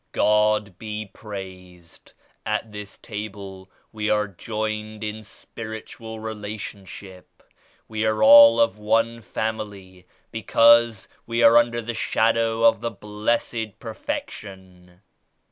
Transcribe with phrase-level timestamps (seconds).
[0.05, 2.13] '* "God be praised!
[2.43, 7.43] At this table we are joined in Spiritual Relationship.
[7.87, 13.77] We are all of one family because we are under the Shadow of the Blessed
[13.77, 15.01] Perfection.